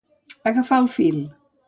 Agafar 0.51 0.79
el 0.85 0.89
fil. 0.95 1.21